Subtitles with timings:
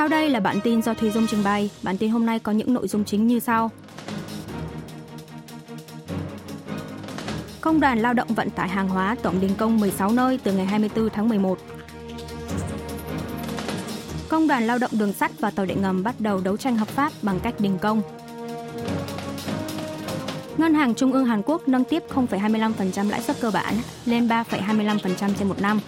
[0.00, 1.70] Sau đây là bản tin do Thùy Dung trình bày.
[1.82, 3.70] Bản tin hôm nay có những nội dung chính như sau.
[7.60, 10.66] Công đoàn Lao động Vận tải Hàng hóa tổng đình công 16 nơi từ ngày
[10.66, 11.58] 24 tháng 11.
[14.28, 16.88] Công đoàn Lao động Đường sắt và Tàu điện ngầm bắt đầu đấu tranh hợp
[16.88, 18.02] pháp bằng cách đình công.
[20.58, 25.30] Ngân hàng Trung ương Hàn Quốc nâng tiếp 0,25% lãi suất cơ bản lên 3,25%
[25.38, 25.80] trên một năm.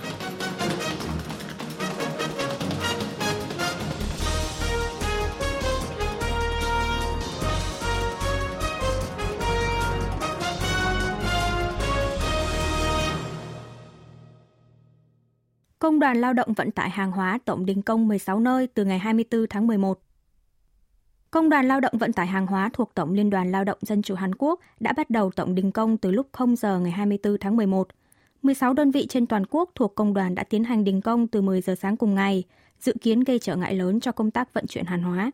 [16.03, 19.47] Đoàn Lao động Vận tải Hàng hóa tổng đình công 16 nơi từ ngày 24
[19.51, 20.01] tháng 11.
[21.31, 24.03] Công đoàn Lao động Vận tải Hàng hóa thuộc Tổng Liên đoàn Lao động Dân
[24.03, 27.39] chủ Hàn Quốc đã bắt đầu tổng đình công từ lúc 0 giờ ngày 24
[27.41, 27.89] tháng 11.
[28.43, 31.43] 16 đơn vị trên toàn quốc thuộc công đoàn đã tiến hành đình công từ
[31.43, 32.45] 10 giờ sáng cùng ngày,
[32.81, 35.31] dự kiến gây trở ngại lớn cho công tác vận chuyển hàng hóa.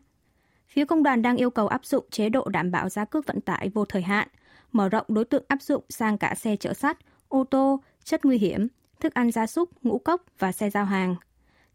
[0.67, 3.41] Phía công đoàn đang yêu cầu áp dụng chế độ đảm bảo giá cước vận
[3.41, 4.27] tải vô thời hạn,
[4.71, 8.37] mở rộng đối tượng áp dụng sang cả xe chở sắt, ô tô, chất nguy
[8.37, 8.67] hiểm,
[8.99, 11.15] thức ăn gia súc, ngũ cốc và xe giao hàng.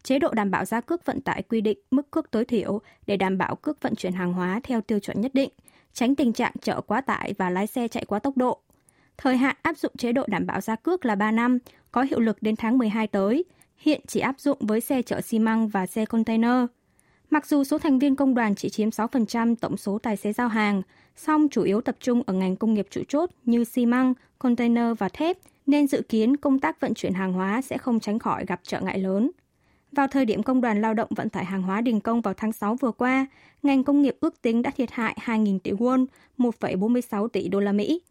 [0.03, 3.17] Chế độ đảm bảo giá cước vận tải quy định mức cước tối thiểu để
[3.17, 5.49] đảm bảo cước vận chuyển hàng hóa theo tiêu chuẩn nhất định,
[5.93, 8.59] tránh tình trạng chở quá tải và lái xe chạy quá tốc độ.
[9.17, 11.57] Thời hạn áp dụng chế độ đảm bảo giá cước là 3 năm,
[11.91, 13.45] có hiệu lực đến tháng 12 tới,
[13.77, 16.65] hiện chỉ áp dụng với xe chở xi măng và xe container.
[17.29, 20.47] Mặc dù số thành viên công đoàn chỉ chiếm 6% tổng số tài xế giao
[20.47, 20.81] hàng,
[21.15, 24.97] song chủ yếu tập trung ở ngành công nghiệp trụ chốt như xi măng, container
[24.97, 28.45] và thép– nên dự kiến công tác vận chuyển hàng hóa sẽ không tránh khỏi
[28.45, 29.31] gặp trở ngại lớn.
[29.91, 32.51] Vào thời điểm Công đoàn Lao động Vận tải Hàng hóa đình công vào tháng
[32.51, 33.27] 6 vừa qua,
[33.63, 36.05] ngành công nghiệp ước tính đã thiệt hại 2.000 tỷ won,
[36.37, 38.01] 1,46 tỷ đô la Mỹ.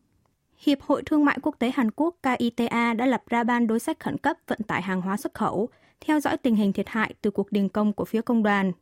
[0.59, 4.01] Hiệp hội Thương mại Quốc tế Hàn Quốc KITA đã lập ra ban đối sách
[4.01, 5.69] khẩn cấp vận tải hàng hóa xuất khẩu,
[6.01, 8.73] theo dõi tình hình thiệt hại từ cuộc đình công của phía công đoàn.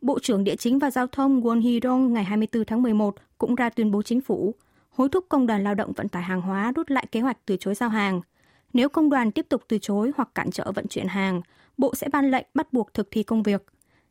[0.00, 3.68] Bộ trưởng Địa chính và Giao thông Won Hee-dong ngày 24 tháng 11 cũng ra
[3.70, 4.54] tuyên bố chính phủ
[4.96, 7.56] hối thúc Công đoàn Lao động Vận tải Hàng hóa rút lại kế hoạch từ
[7.56, 8.20] chối giao hàng.
[8.72, 11.40] Nếu công đoàn tiếp tục từ chối hoặc cản trở vận chuyển hàng,
[11.76, 13.66] Bộ sẽ ban lệnh bắt buộc thực thi công việc.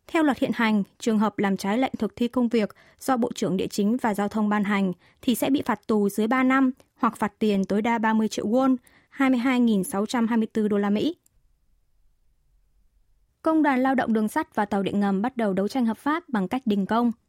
[0.08, 3.32] Theo luật hiện hành, trường hợp làm trái lệnh thực thi công việc do Bộ
[3.36, 6.44] trưởng Địa chính và Giao thông ban hành thì sẽ bị phạt tù dưới 3
[6.44, 8.76] năm hoặc phạt tiền tối đa 30 triệu won,
[9.18, 11.16] 22.624 đô la Mỹ.
[13.42, 15.98] Công đoàn lao động đường sắt và tàu điện ngầm bắt đầu đấu tranh hợp
[15.98, 17.12] pháp bằng cách đình công–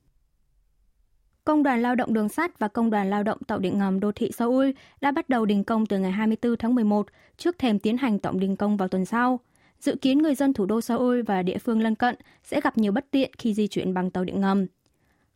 [1.45, 4.13] Công đoàn Lao động Đường sắt và Công đoàn Lao động Tàu điện ngầm đô
[4.13, 7.07] thị Seoul đã bắt đầu đình công từ ngày 24 tháng 11
[7.37, 9.41] trước thềm tiến hành tổng đình công vào tuần sau.
[9.81, 12.93] Dự kiến người dân thủ đô Seoul và địa phương lân cận sẽ gặp nhiều
[12.93, 14.67] bất tiện khi di chuyển bằng tàu điện ngầm.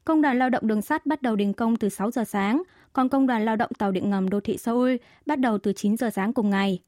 [0.05, 3.09] Công đoàn Lao động Đường sắt bắt đầu đình công từ 6 giờ sáng, còn
[3.09, 6.11] Công đoàn Lao động Tàu điện ngầm đô thị Seoul bắt đầu từ 9 giờ
[6.11, 6.79] sáng cùng ngày.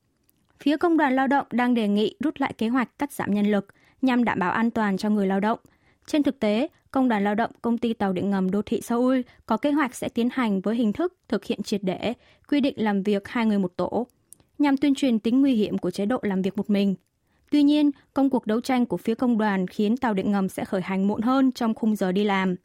[0.60, 3.47] Phía Công đoàn Lao động đang đề nghị rút lại kế hoạch cắt giảm nhân
[3.47, 3.66] lực
[4.03, 5.59] nhằm đảm bảo an toàn cho người lao động.
[6.06, 9.20] Trên thực tế, Công đoàn Lao động Công ty Tàu điện ngầm đô thị Seoul
[9.46, 12.14] có kế hoạch sẽ tiến hành với hình thức thực hiện triệt để,
[12.48, 14.06] quy định làm việc hai người một tổ,
[14.58, 16.94] nhằm tuyên truyền tính nguy hiểm của chế độ làm việc một mình.
[17.50, 20.64] Tuy nhiên, công cuộc đấu tranh của phía công đoàn khiến tàu điện ngầm sẽ
[20.64, 22.56] khởi hành muộn hơn trong khung giờ đi làm.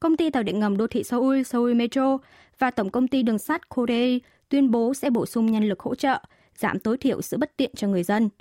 [0.00, 2.18] Công ty tàu điện ngầm đô thị Seoul, Seoul Metro
[2.58, 4.18] và Tổng công ty đường sắt Korea
[4.48, 6.20] tuyên bố sẽ bổ sung nhân lực hỗ trợ,
[6.56, 8.28] giảm tối thiểu sự bất tiện cho người dân–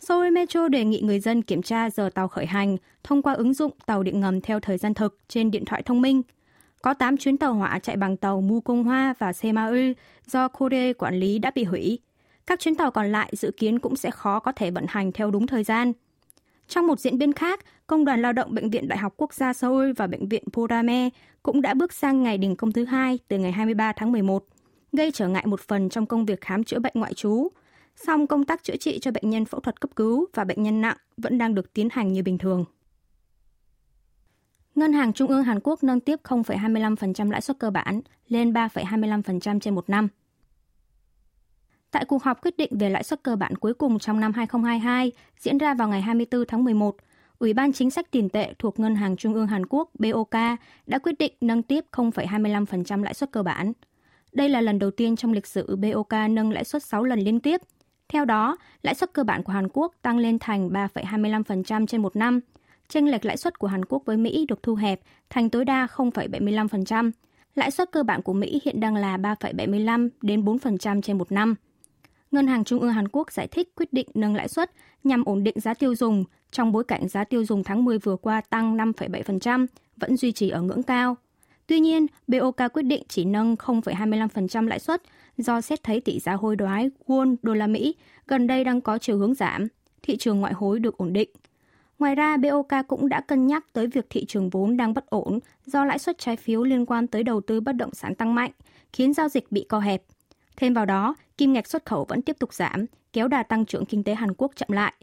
[0.00, 3.54] Seoul Metro đề nghị người dân kiểm tra giờ tàu khởi hành thông qua ứng
[3.54, 6.22] dụng tàu điện ngầm theo thời gian thực trên điện thoại thông minh.
[6.82, 9.92] Có 8 chuyến tàu hỏa chạy bằng tàu Mu Cung Hoa và Semaul
[10.26, 11.98] do Korea quản lý đã bị hủy.
[12.46, 15.30] Các chuyến tàu còn lại dự kiến cũng sẽ khó có thể vận hành theo
[15.30, 15.92] đúng thời gian.
[16.68, 19.52] Trong một diễn biến khác, Công đoàn Lao động Bệnh viện Đại học Quốc gia
[19.52, 21.10] Seoul và Bệnh viện Porame
[21.42, 24.44] cũng đã bước sang ngày đình công thứ hai từ ngày 23 tháng 11,
[24.92, 27.48] gây trở ngại một phần trong công việc khám chữa bệnh ngoại trú–
[27.96, 30.80] song công tác chữa trị cho bệnh nhân phẫu thuật cấp cứu và bệnh nhân
[30.80, 32.64] nặng vẫn đang được tiến hành như bình thường.
[34.74, 39.60] Ngân hàng Trung ương Hàn Quốc nâng tiếp 0,25% lãi suất cơ bản lên 3,25%
[39.60, 40.08] trên một năm.
[41.90, 45.12] Tại cuộc họp quyết định về lãi suất cơ bản cuối cùng trong năm 2022
[45.38, 46.96] diễn ra vào ngày 24 tháng 11,
[47.38, 50.34] Ủy ban Chính sách tiền tệ thuộc Ngân hàng Trung ương Hàn Quốc BOK
[50.86, 53.72] đã quyết định nâng tiếp 0,25% lãi suất cơ bản.
[54.32, 57.40] Đây là lần đầu tiên trong lịch sử BOK nâng lãi suất 6 lần liên
[57.40, 57.60] tiếp–
[58.08, 62.16] theo đó, lãi suất cơ bản của Hàn Quốc tăng lên thành 3,25% trên một
[62.16, 62.40] năm.
[62.88, 65.00] Chênh lệch lãi suất của Hàn Quốc với Mỹ được thu hẹp
[65.30, 67.10] thành tối đa 0,75%.
[67.54, 71.54] Lãi suất cơ bản của Mỹ hiện đang là 3,75 đến 4% trên một năm.
[72.30, 74.70] Ngân hàng Trung ương Hàn Quốc giải thích quyết định nâng lãi suất
[75.04, 78.16] nhằm ổn định giá tiêu dùng trong bối cảnh giá tiêu dùng tháng 10 vừa
[78.16, 79.66] qua tăng 5,7%,
[79.96, 81.16] vẫn duy trì ở ngưỡng cao.
[81.66, 85.02] Tuy nhiên, BOK quyết định chỉ nâng 0,25% lãi suất
[85.38, 87.94] do xét thấy tỷ giá hối đoái won đô la Mỹ
[88.26, 89.66] gần đây đang có chiều hướng giảm,
[90.02, 91.30] thị trường ngoại hối được ổn định.
[91.98, 95.38] Ngoài ra, BOK cũng đã cân nhắc tới việc thị trường vốn đang bất ổn
[95.66, 98.50] do lãi suất trái phiếu liên quan tới đầu tư bất động sản tăng mạnh,
[98.92, 100.02] khiến giao dịch bị co hẹp.
[100.56, 103.86] Thêm vào đó, kim ngạch xuất khẩu vẫn tiếp tục giảm, kéo đà tăng trưởng
[103.86, 104.94] kinh tế Hàn Quốc chậm lại.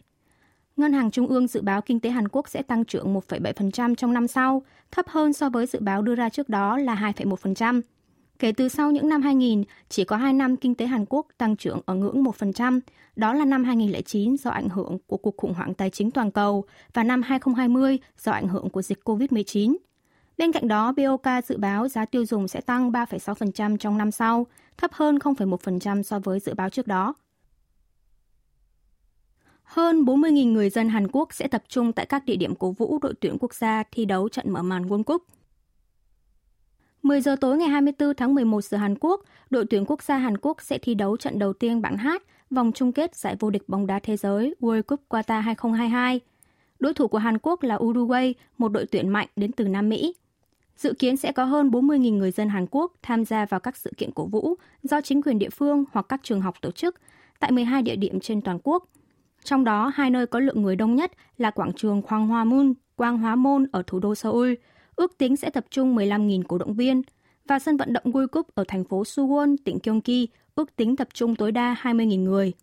[0.78, 4.14] Ngân hàng Trung ương dự báo kinh tế Hàn Quốc sẽ tăng trưởng 1,7% trong
[4.14, 7.82] năm sau, thấp hơn so với dự báo đưa ra trước đó là 2,1%.
[8.44, 11.56] Kể từ sau những năm 2000, chỉ có 2 năm kinh tế Hàn Quốc tăng
[11.56, 12.80] trưởng ở ngưỡng 1%,
[13.16, 16.64] đó là năm 2009 do ảnh hưởng của cuộc khủng hoảng tài chính toàn cầu
[16.94, 19.76] và năm 2020 do ảnh hưởng của dịch COVID-19.
[20.38, 24.48] Bên cạnh đó, BOK dự báo giá tiêu dùng sẽ tăng 3,6% trong năm sau,
[24.78, 27.14] thấp hơn 0,1% so với dự báo trước đó.
[29.64, 33.00] Hơn 40.000 người dân Hàn Quốc sẽ tập trung tại các địa điểm cổ vũ
[33.02, 35.24] đội tuyển quốc gia thi đấu trận mở màn World Cup.
[37.04, 40.38] 10 giờ tối ngày 24 tháng 11 giờ Hàn Quốc, đội tuyển quốc gia Hàn
[40.38, 42.08] Quốc sẽ thi đấu trận đầu tiên bảng H
[42.50, 46.20] vòng chung kết giải vô địch bóng đá thế giới World Cup Qatar 2022.
[46.80, 50.16] Đối thủ của Hàn Quốc là Uruguay, một đội tuyển mạnh đến từ Nam Mỹ.
[50.78, 53.92] Dự kiến sẽ có hơn 40.000 người dân Hàn Quốc tham gia vào các sự
[53.98, 56.96] kiện cổ vũ do chính quyền địa phương hoặc các trường học tổ chức
[57.40, 58.84] tại 12 địa điểm trên toàn quốc.
[59.44, 62.74] Trong đó, hai nơi có lượng người đông nhất là quảng trường Hoàng Hoa Moon,
[62.96, 64.54] Quang Hóa Môn ở thủ đô Seoul,
[64.96, 67.02] ước tính sẽ tập trung 15.000 cổ động viên,
[67.48, 71.08] và sân vận động World Cup ở thành phố Suwon, tỉnh Gyeonggi, ước tính tập
[71.14, 72.54] trung tối đa 20.000 người.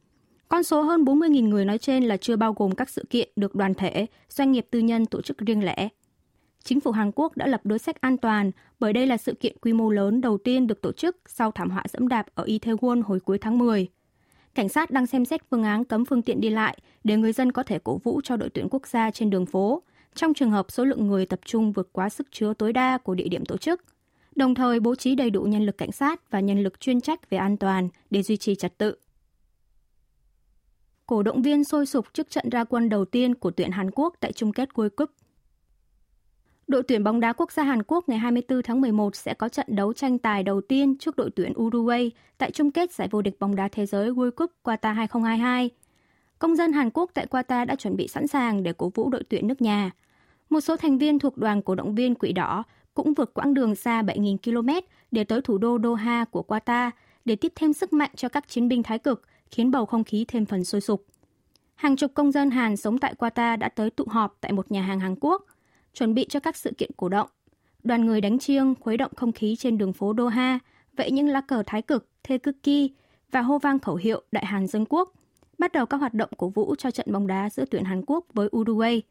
[0.48, 3.54] Con số hơn 40.000 người nói trên là chưa bao gồm các sự kiện được
[3.54, 5.88] đoàn thể, doanh nghiệp tư nhân tổ chức riêng lẻ.
[6.64, 9.56] Chính phủ Hàn Quốc đã lập đối sách an toàn bởi đây là sự kiện
[9.60, 13.02] quy mô lớn đầu tiên được tổ chức sau thảm họa dẫm đạp ở Itaewon
[13.02, 13.88] hồi cuối tháng 10.
[14.54, 17.52] Cảnh sát đang xem xét phương án cấm phương tiện đi lại để người dân
[17.52, 19.82] có thể cổ vũ cho đội tuyển quốc gia trên đường phố,
[20.14, 23.14] trong trường hợp số lượng người tập trung vượt quá sức chứa tối đa của
[23.14, 23.84] địa điểm tổ chức,
[24.36, 27.30] đồng thời bố trí đầy đủ nhân lực cảnh sát và nhân lực chuyên trách
[27.30, 28.94] về an toàn để duy trì trật tự.
[31.06, 34.14] Cổ động viên sôi sục trước trận ra quân đầu tiên của tuyển Hàn Quốc
[34.20, 35.10] tại chung kết World Cup
[36.70, 39.66] Đội tuyển bóng đá quốc gia Hàn Quốc ngày 24 tháng 11 sẽ có trận
[39.68, 43.36] đấu tranh tài đầu tiên trước đội tuyển Uruguay tại chung kết giải vô địch
[43.40, 45.70] bóng đá thế giới World Cup Qatar 2022.
[46.40, 49.24] Công dân Hàn Quốc tại Qatar đã chuẩn bị sẵn sàng để cổ vũ đội
[49.28, 49.90] tuyển nước nhà.
[50.50, 52.62] Một số thành viên thuộc đoàn cổ động viên Quỷ Đỏ
[52.94, 56.90] cũng vượt quãng đường xa 7.000 km để tới thủ đô Doha của Qatar
[57.24, 60.24] để tiếp thêm sức mạnh cho các chiến binh thái cực, khiến bầu không khí
[60.28, 61.06] thêm phần sôi sục.
[61.74, 64.82] Hàng chục công dân Hàn sống tại Qatar đã tới tụ họp tại một nhà
[64.82, 65.44] hàng Hàn Quốc–
[65.94, 67.28] chuẩn bị cho các sự kiện cổ động.
[67.82, 70.58] Đoàn người đánh chiêng, khuấy động không khí trên đường phố Doha,
[70.96, 72.90] vẫy những lá cờ thái cực, thê cực kỳ
[73.30, 75.12] và hô vang khẩu hiệu Đại Hàn Dân Quốc,
[75.60, 78.24] bắt đầu các hoạt động cổ vũ cho trận bóng đá giữa tuyển Hàn Quốc
[78.34, 79.02] với Uruguay.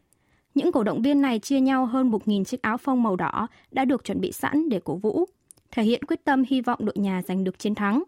[0.55, 3.85] Những cổ động viên này chia nhau hơn 1.000 chiếc áo phông màu đỏ đã
[3.85, 5.25] được chuẩn bị sẵn để cổ vũ,
[5.71, 8.03] thể hiện quyết tâm hy vọng đội nhà giành được chiến thắng.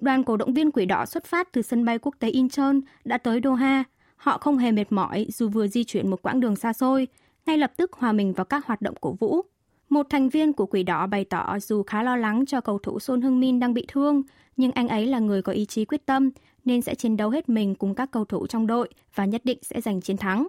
[0.00, 3.18] Đoàn cổ động viên quỷ đỏ xuất phát từ sân bay quốc tế Incheon đã
[3.18, 3.84] tới Doha.
[4.16, 7.08] Họ không hề mệt mỏi dù vừa di chuyển một quãng đường xa xôi,
[7.46, 9.42] ngay lập tức hòa mình vào các hoạt động cổ vũ.
[9.90, 13.00] Một thành viên của Quỷ Đỏ bày tỏ dù khá lo lắng cho cầu thủ
[13.00, 14.22] Son Hưng Min đang bị thương,
[14.56, 16.30] nhưng anh ấy là người có ý chí quyết tâm
[16.64, 19.58] nên sẽ chiến đấu hết mình cùng các cầu thủ trong đội và nhất định
[19.62, 20.48] sẽ giành chiến thắng.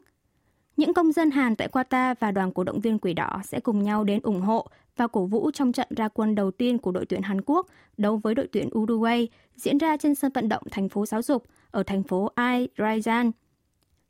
[0.77, 3.83] Những công dân Hàn tại Qatar và đoàn cổ động viên Quỷ Đỏ sẽ cùng
[3.83, 4.67] nhau đến ủng hộ
[4.97, 7.67] và cổ vũ trong trận ra quân đầu tiên của đội tuyển Hàn Quốc
[7.97, 11.45] đấu với đội tuyển Uruguay diễn ra trên sân vận động thành phố giáo dục
[11.71, 12.67] ở thành phố Ai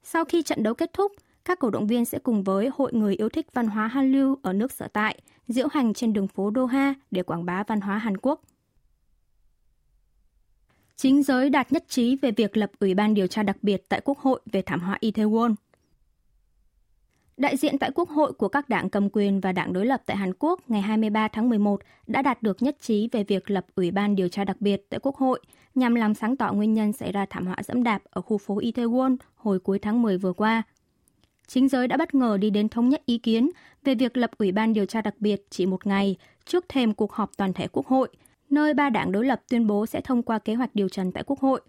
[0.04, 1.12] Sau khi trận đấu kết thúc,
[1.51, 4.38] các cổ động viên sẽ cùng với hội người yêu thích văn hóa Hàn lưu
[4.41, 7.98] ở nước sở tại diễu hành trên đường phố Doha để quảng bá văn hóa
[7.98, 8.41] Hàn Quốc.
[10.96, 14.01] Chính giới đạt nhất trí về việc lập Ủy ban điều tra đặc biệt tại
[14.05, 15.55] Quốc hội về thảm họa Itaewon.
[17.38, 20.17] Đại diện tại Quốc hội của các đảng cầm quyền và đảng đối lập tại
[20.17, 23.91] Hàn Quốc ngày 23 tháng 11 đã đạt được nhất trí về việc lập Ủy
[23.91, 25.39] ban điều tra đặc biệt tại Quốc hội
[25.75, 28.60] nhằm làm sáng tỏ nguyên nhân xảy ra thảm họa dẫm đạp ở khu phố
[28.60, 30.63] Itaewon hồi cuối tháng 10 vừa qua–
[31.53, 33.50] chính giới đã bất ngờ đi đến thống nhất ý kiến
[33.84, 36.15] về việc lập Ủy ban điều tra đặc biệt chỉ một ngày
[36.46, 38.10] trước thềm cuộc họp toàn thể Quốc hội,
[38.50, 41.24] nơi ba đảng đối lập tuyên bố sẽ thông qua kế hoạch điều trần tại
[41.27, 41.62] Quốc hội.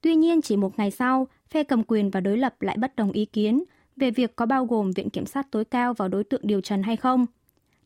[0.00, 3.12] Tuy nhiên, chỉ một ngày sau, phe cầm quyền và đối lập lại bất đồng
[3.12, 3.64] ý kiến
[3.96, 6.82] về việc có bao gồm Viện Kiểm sát tối cao vào đối tượng điều trần
[6.82, 7.26] hay không.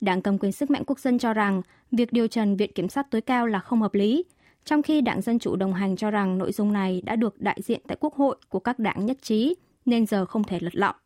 [0.01, 1.63] Đảng cầm quyền sức mạnh quốc dân cho rằng
[1.93, 4.25] việc điều trần Viện Kiểm sát tối cao là không hợp lý,
[4.65, 7.59] trong khi Đảng Dân Chủ đồng hành cho rằng nội dung này đã được đại
[7.63, 9.55] diện tại Quốc hội của các đảng nhất trí,
[9.87, 10.97] nên giờ không thể lật lọng.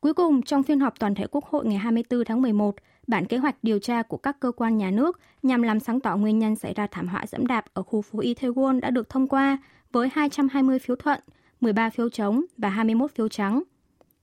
[0.00, 2.76] Cuối cùng, trong phiên họp toàn thể Quốc hội ngày 24 tháng 11,
[3.06, 6.16] bản kế hoạch điều tra của các cơ quan nhà nước nhằm làm sáng tỏ
[6.16, 9.28] nguyên nhân xảy ra thảm họa dẫm đạp ở khu phố Itaewon đã được thông
[9.28, 9.58] qua
[9.92, 11.20] với 220 phiếu thuận,
[11.60, 13.62] 13 phiếu chống và 21 phiếu trắng.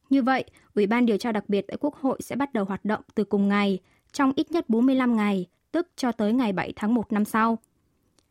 [0.09, 0.43] Như vậy,
[0.75, 3.23] Ủy ban điều tra đặc biệt tại Quốc hội sẽ bắt đầu hoạt động từ
[3.23, 3.79] cùng ngày,
[4.11, 7.57] trong ít nhất 45 ngày, tức cho tới ngày 7 tháng 1 năm sau.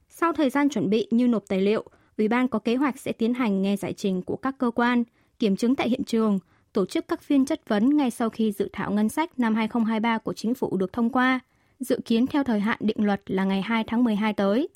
[0.08, 1.84] Sau thời gian chuẩn bị như nộp tài liệu,
[2.18, 5.04] Ủy ban có kế hoạch sẽ tiến hành nghe giải trình của các cơ quan,
[5.38, 6.38] kiểm chứng tại hiện trường–
[6.74, 10.18] tổ chức các phiên chất vấn ngay sau khi dự thảo ngân sách năm 2023
[10.18, 11.40] của chính phủ được thông qua,
[11.80, 14.68] dự kiến theo thời hạn định luật là ngày 2 tháng 12 tới.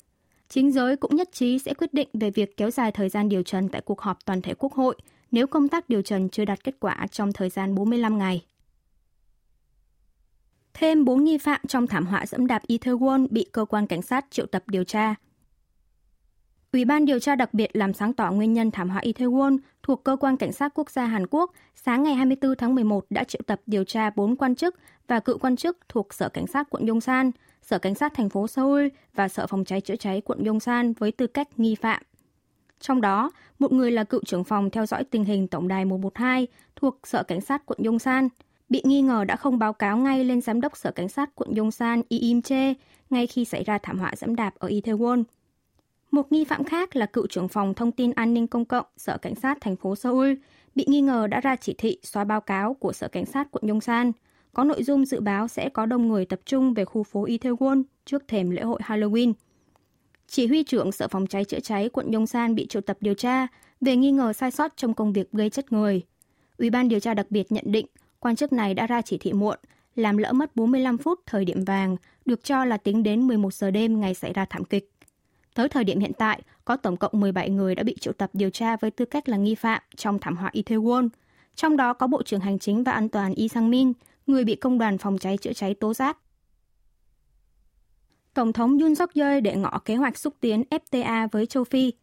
[0.49, 3.43] Chính giới cũng nhất trí sẽ quyết định về việc kéo dài thời gian điều
[3.43, 4.95] trần tại cuộc họp toàn thể Quốc hội
[5.31, 8.45] nếu công tác điều trần chưa đạt kết quả trong thời gian 45 ngày.
[10.73, 14.25] Thêm 4 nghi phạm trong thảm họa dẫm đạp Itaewon bị cơ quan cảnh sát
[14.29, 15.15] triệu tập điều tra.
[16.73, 20.03] Ủy ban điều tra đặc biệt làm sáng tỏ nguyên nhân thảm họa Itaewon thuộc
[20.03, 23.41] Cơ quan Cảnh sát Quốc gia Hàn Quốc sáng ngày 24 tháng 11 đã triệu
[23.45, 24.75] tập điều tra 4 quan chức
[25.07, 28.47] và cựu quan chức thuộc Sở Cảnh sát quận Yongsan, Sở Cảnh sát thành phố
[28.47, 32.01] Seoul và Sở Phòng cháy chữa cháy quận Yongsan với tư cách nghi phạm.
[32.79, 36.47] Trong đó, một người là cựu trưởng phòng theo dõi tình hình tổng đài 112
[36.75, 38.27] thuộc Sở Cảnh sát quận Yongsan,
[38.69, 41.55] bị nghi ngờ đã không báo cáo ngay lên Giám đốc Sở Cảnh sát quận
[41.55, 42.73] Yongsan Lee Im Che
[43.09, 45.23] ngay khi xảy ra thảm họa dẫm đạp ở Itaewon.
[46.11, 49.17] Một nghi phạm khác là cựu trưởng phòng thông tin an ninh công cộng Sở
[49.17, 50.33] Cảnh sát thành phố Seoul,
[50.75, 53.67] bị nghi ngờ đã ra chỉ thị xóa báo cáo của Sở Cảnh sát quận
[53.67, 54.11] Yongsan,
[54.53, 57.83] có nội dung dự báo sẽ có đông người tập trung về khu phố Itaewon
[58.05, 59.33] trước thềm lễ hội Halloween.
[60.27, 63.47] Chỉ huy trưởng Sở Phòng cháy chữa cháy quận Yongsan bị triệu tập điều tra
[63.81, 66.01] về nghi ngờ sai sót trong công việc gây chết người.
[66.57, 67.85] Ủy ban điều tra đặc biệt nhận định
[68.19, 69.57] quan chức này đã ra chỉ thị muộn,
[69.95, 73.71] làm lỡ mất 45 phút thời điểm vàng, được cho là tính đến 11 giờ
[73.71, 74.91] đêm ngày xảy ra thảm kịch.
[75.59, 78.49] Tới thời điểm hiện tại, có tổng cộng 17 người đã bị triệu tập điều
[78.49, 81.09] tra với tư cách là nghi phạm trong thảm họa Itaewon.
[81.55, 83.93] Trong đó có Bộ trưởng Hành chính và An toàn Lee Sang-min,
[84.27, 86.17] người bị công đoàn phòng cháy chữa cháy tố giác.
[88.33, 91.93] Tổng thống Yoon suk yeol để ngỏ kế hoạch xúc tiến FTA với châu Phi.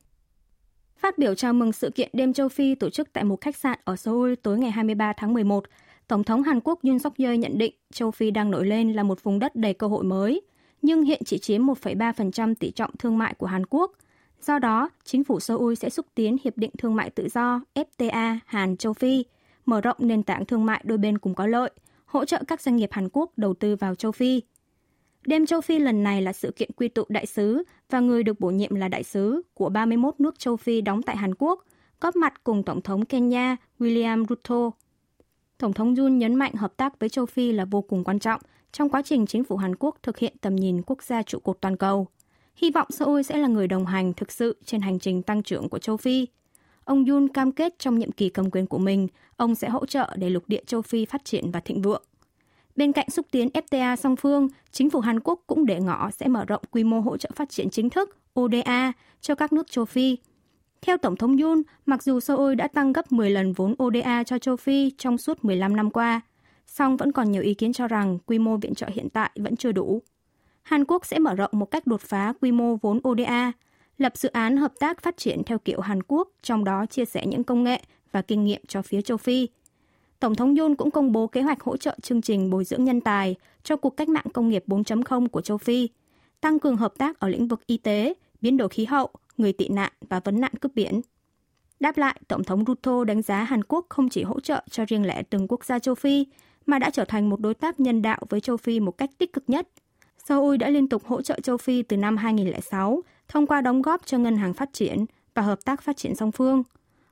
[0.97, 3.79] Phát biểu chào mừng sự kiện đêm châu Phi tổ chức tại một khách sạn
[3.85, 5.65] ở Seoul tối ngày 23 tháng 11,
[6.09, 9.03] Tổng thống Hàn Quốc Yoon suk yeol nhận định châu Phi đang nổi lên là
[9.03, 10.43] một vùng đất đầy cơ hội mới–
[10.83, 13.93] nhưng hiện chỉ chiếm 1,3% tỷ trọng thương mại của Hàn Quốc.
[14.41, 18.39] Do đó, chính phủ Seoul sẽ xúc tiến Hiệp định Thương mại Tự do FTA
[18.47, 19.25] Hàn-Châu Phi,
[19.67, 21.71] mở rộng nền tảng thương mại đôi bên cùng có lợi,
[22.05, 24.43] hỗ trợ các doanh nghiệp Hàn Quốc đầu tư vào châu Phi.
[25.27, 28.41] Đêm châu Phi lần này là sự kiện quy tụ đại sứ và người được
[28.41, 31.65] bổ nhiệm là đại sứ của 31 nước châu Phi đóng tại Hàn Quốc,
[32.01, 34.71] góp mặt cùng Tổng thống Kenya William Ruto.
[35.59, 38.41] Tổng thống Jun nhấn mạnh hợp tác với châu Phi là vô cùng quan trọng
[38.77, 41.61] trong quá trình chính phủ Hàn Quốc thực hiện tầm nhìn quốc gia trụ cột
[41.61, 42.07] toàn cầu.
[42.57, 45.69] Hy vọng Seoul sẽ là người đồng hành thực sự trên hành trình tăng trưởng
[45.69, 46.27] của châu Phi.
[46.85, 50.15] Ông Yun cam kết trong nhiệm kỳ cầm quyền của mình, ông sẽ hỗ trợ
[50.17, 52.03] để lục địa châu Phi phát triển và thịnh vượng.
[52.77, 56.29] Bên cạnh xúc tiến FTA song phương, chính phủ Hàn Quốc cũng để ngỏ sẽ
[56.29, 59.85] mở rộng quy mô hỗ trợ phát triển chính thức ODA cho các nước châu
[59.85, 60.17] Phi.
[60.83, 64.39] Theo Tổng thống Yun, mặc dù Seoul đã tăng gấp 10 lần vốn ODA cho
[64.39, 66.21] châu Phi trong suốt 15 năm qua,
[66.67, 69.57] song vẫn còn nhiều ý kiến cho rằng quy mô viện trợ hiện tại vẫn
[69.57, 70.03] chưa đủ.
[70.63, 73.53] Hàn Quốc sẽ mở rộng một cách đột phá quy mô vốn ODA,
[73.99, 77.27] lập dự án hợp tác phát triển theo kiểu Hàn Quốc, trong đó chia sẻ
[77.27, 77.83] những công nghệ
[78.13, 79.49] và kinh nghiệm cho phía châu Phi.
[80.21, 83.01] Tổng thống Yoon cũng công bố kế hoạch hỗ trợ chương trình bồi dưỡng nhân
[83.01, 85.89] tài cho cuộc cách mạng công nghiệp 4.0 của châu Phi,
[86.41, 89.69] tăng cường hợp tác ở lĩnh vực y tế, biến đổi khí hậu, người tị
[89.69, 91.01] nạn và vấn nạn cướp biển.
[91.81, 95.07] Đáp lại, Tổng thống Ruto đánh giá Hàn Quốc không chỉ hỗ trợ cho riêng
[95.07, 96.27] lẻ từng quốc gia châu Phi,
[96.67, 99.33] mà đã trở thành một đối tác nhân đạo với châu Phi một cách tích
[99.33, 99.69] cực nhất.
[100.29, 104.07] Seoul đã liên tục hỗ trợ châu Phi từ năm 2006 thông qua đóng góp
[104.07, 105.05] cho ngân hàng phát triển
[105.35, 106.63] và hợp tác phát triển song phương.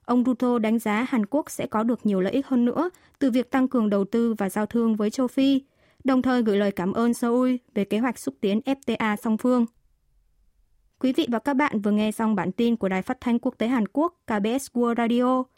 [0.04, 3.30] Ông Ruto đánh giá Hàn Quốc sẽ có được nhiều lợi ích hơn nữa từ
[3.30, 5.62] việc tăng cường đầu tư và giao thương với châu Phi,
[6.04, 9.66] đồng thời gửi lời cảm ơn Seoul về kế hoạch xúc tiến FTA song phương.
[10.98, 13.54] Quý vị và các bạn vừa nghe xong bản tin của Đài Phát thanh Quốc
[13.58, 15.53] tế Hàn Quốc KBS World Radio.